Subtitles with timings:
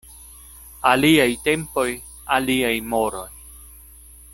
[0.91, 1.87] Aliaj tempoj,
[2.39, 3.29] aliaj moroj.